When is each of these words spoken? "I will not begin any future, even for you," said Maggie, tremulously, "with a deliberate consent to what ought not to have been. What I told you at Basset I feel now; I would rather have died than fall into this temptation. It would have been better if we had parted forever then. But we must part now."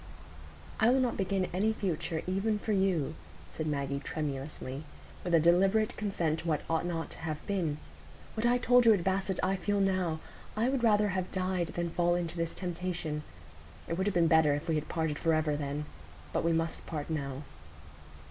"I 0.79 0.89
will 0.89 0.99
not 0.99 1.15
begin 1.15 1.45
any 1.53 1.73
future, 1.73 2.23
even 2.25 2.57
for 2.57 2.71
you," 2.71 3.13
said 3.51 3.67
Maggie, 3.67 3.99
tremulously, 3.99 4.83
"with 5.23 5.35
a 5.35 5.39
deliberate 5.39 5.95
consent 5.95 6.39
to 6.39 6.47
what 6.47 6.61
ought 6.67 6.87
not 6.87 7.11
to 7.11 7.17
have 7.19 7.45
been. 7.45 7.77
What 8.33 8.43
I 8.43 8.57
told 8.57 8.87
you 8.87 8.95
at 8.95 9.03
Basset 9.03 9.39
I 9.43 9.55
feel 9.55 9.79
now; 9.79 10.19
I 10.57 10.69
would 10.69 10.81
rather 10.83 11.09
have 11.09 11.31
died 11.31 11.67
than 11.75 11.91
fall 11.91 12.15
into 12.15 12.35
this 12.35 12.55
temptation. 12.55 13.21
It 13.87 13.95
would 13.99 14.07
have 14.07 14.15
been 14.15 14.25
better 14.25 14.55
if 14.55 14.67
we 14.67 14.73
had 14.73 14.89
parted 14.89 15.19
forever 15.19 15.55
then. 15.55 15.85
But 16.33 16.43
we 16.43 16.51
must 16.51 16.87
part 16.87 17.07
now." 17.11 17.43